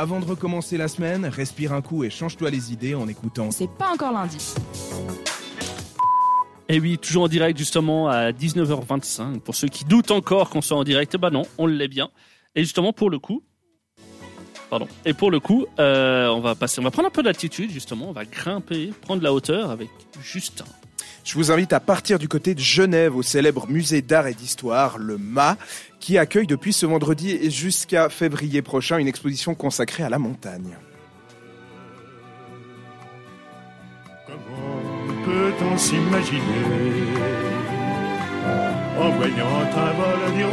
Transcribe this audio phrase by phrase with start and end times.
[0.00, 3.50] Avant de recommencer la semaine, respire un coup et change-toi les idées en écoutant.
[3.50, 4.38] C'est pas encore lundi.
[6.68, 9.40] Et oui, toujours en direct justement à 19h25.
[9.40, 12.10] Pour ceux qui doutent encore qu'on soit en direct, bah non, on l'est bien.
[12.54, 13.42] Et justement pour le coup,
[14.70, 14.86] pardon.
[15.04, 18.08] Et pour le coup, euh, on va passer, on va prendre un peu d'altitude justement,
[18.08, 19.90] on va grimper, prendre la hauteur avec
[20.22, 20.64] Justin.
[21.28, 24.96] Je vous invite à partir du côté de Genève au célèbre musée d'art et d'histoire,
[24.96, 25.58] le MA,
[26.00, 30.78] qui accueille depuis ce vendredi et jusqu'à février prochain une exposition consacrée à la montagne.
[34.26, 36.40] Comment peut-on s'imaginer
[38.98, 40.46] en voyant un vol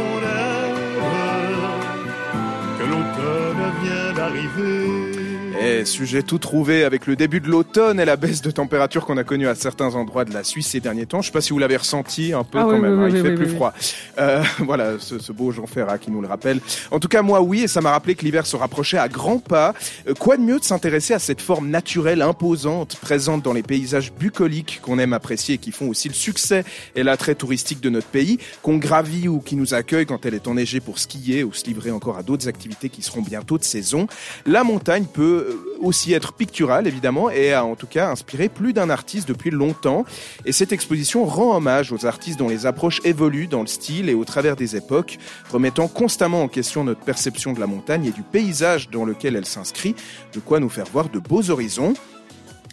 [2.78, 5.15] que l'automne vient d'arriver?
[5.60, 9.16] Et sujet tout trouvé avec le début de l'automne et la baisse de température qu'on
[9.16, 11.22] a connue à certains endroits de la Suisse ces derniers temps.
[11.22, 12.98] Je sais pas si vous l'avez ressenti un peu Ah quand oui, même.
[12.98, 13.72] oui, hein, oui, il fait plus froid.
[14.18, 16.60] Euh, voilà, ce, ce beau Jean Ferrat qui nous le rappelle.
[16.90, 19.38] En tout cas, moi, oui, et ça m'a rappelé que l'hiver se rapprochait à grands
[19.38, 19.74] pas.
[20.08, 24.12] Euh, quoi de mieux de s'intéresser à cette forme naturelle imposante présente dans les paysages
[24.12, 26.64] bucoliques qu'on aime apprécier et qui font aussi le succès
[26.96, 30.48] et l'attrait touristique de notre pays, qu'on gravit ou qui nous accueille quand elle est
[30.48, 34.06] enneigée pour skier ou se livrer encore à d'autres activités qui seront bientôt de saison.
[34.44, 35.45] La montagne peut
[35.80, 40.04] aussi être picturale, évidemment, et a en tout cas inspiré plus d'un artiste depuis longtemps.
[40.44, 44.14] Et cette exposition rend hommage aux artistes dont les approches évoluent dans le style et
[44.14, 45.18] au travers des époques,
[45.50, 49.46] remettant constamment en question notre perception de la montagne et du paysage dans lequel elle
[49.46, 49.94] s'inscrit,
[50.32, 51.94] de quoi nous faire voir de beaux horizons.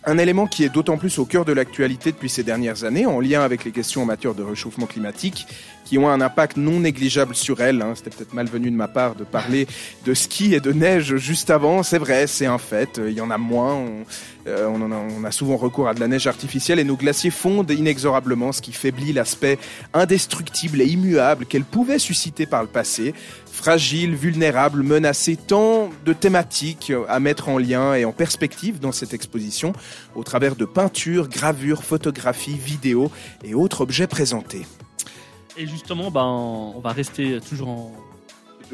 [0.06, 3.22] Un élément qui est d'autant plus au cœur de l'actualité depuis ces dernières années, en
[3.22, 5.48] lien avec les questions en matière de réchauffement climatique,
[5.86, 7.82] qui ont un impact non négligeable sur elle.
[7.82, 7.94] hein.
[7.96, 9.66] C'était peut-être malvenu de ma part de parler
[10.06, 11.84] de ski et de neige juste avant.
[11.84, 13.00] C'est vrai, c'est un fait.
[13.06, 13.76] Il y en a moins.
[13.76, 14.04] On,
[14.46, 18.62] euh, a souvent recours à de la neige artificielle et nos glaciers fondent inexorablement, ce
[18.62, 19.58] qui faiblit l'aspect
[19.94, 23.14] indestructible et immuable qu'elle pouvait susciter par le passé.
[23.50, 29.14] Fragile, vulnérable, menacée, tant de thématiques à mettre en lien et en perspective dans cette
[29.14, 29.74] exposition
[30.16, 33.12] au travers de peintures, gravures, photographies, vidéos
[33.44, 34.66] et autres objets présentés.
[35.58, 37.92] Et justement, ben, on va rester toujours en.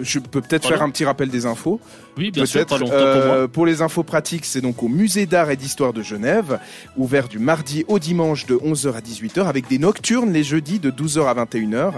[0.02, 1.80] Je peux peut-être Pardon faire un petit rappel des infos.
[2.18, 2.70] Oui, bien sûr, Peut-être.
[2.70, 3.36] pas longtemps pour moi.
[3.36, 6.60] Euh, pour les infos pratiques, c'est donc au Musée d'art et d'histoire de Genève,
[6.98, 10.92] ouvert du mardi au dimanche de 11h à 18h, avec des nocturnes les jeudis de
[10.92, 11.94] 12h à 21h.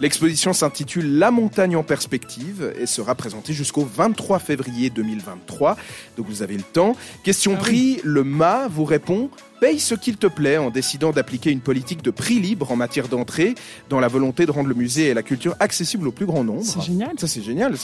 [0.00, 5.76] L'exposition s'intitule La montagne en perspective et sera présentée jusqu'au 23 février 2023.
[6.16, 6.96] Donc vous avez le temps.
[7.22, 7.62] Question Ah oui.
[7.62, 9.30] prix, le MA vous répond
[9.62, 13.06] Paye ce qu'il te plaît en décidant d'appliquer une politique de prix libre en matière
[13.06, 13.54] d'entrée,
[13.88, 16.64] dans la volonté de rendre le musée et la culture accessibles au plus grand nombre.
[16.64, 17.12] C'est génial.
[17.16, 17.74] Ça c'est génial.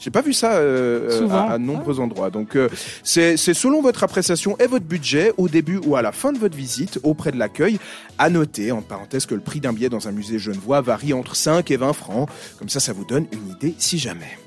[0.00, 1.48] J'ai pas vu ça euh, Souvent.
[1.48, 2.28] à, à nombreux endroits.
[2.28, 2.68] Donc euh,
[3.02, 6.36] c'est c'est selon votre appréciation et votre budget au début ou à la fin de
[6.38, 7.78] votre visite auprès de l'accueil.
[8.18, 11.36] À noter en parenthèse que le prix d'un billet dans un musée genevois varie entre
[11.36, 12.28] 5 et 20 francs.
[12.58, 14.43] Comme ça, ça vous donne une idée si jamais.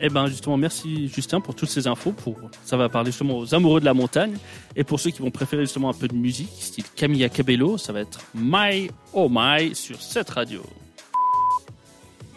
[0.00, 2.12] Eh ben justement, merci Justin pour toutes ces infos.
[2.12, 4.36] Pour ça va parler justement aux amoureux de la montagne
[4.74, 7.92] et pour ceux qui vont préférer justement un peu de musique, style Camilla Cabello, ça
[7.92, 10.62] va être My Oh My sur cette radio.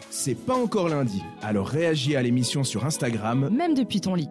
[0.08, 4.28] C'est pas encore lundi, alors réagis à l'émission sur Instagram Même depuis ton lit.